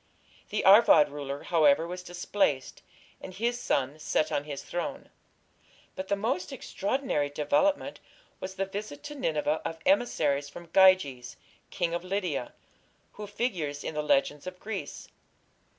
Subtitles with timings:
[0.49, 2.81] The Arvad ruler, however, was displaced,
[3.21, 5.11] and his son set on his throne.
[5.95, 7.99] But the most extraordinary development
[8.39, 11.35] was the visit to Nineveh of emissaries from Gyges,
[11.69, 12.55] king of Lydia,
[13.11, 15.07] who figures in the legends of Greece.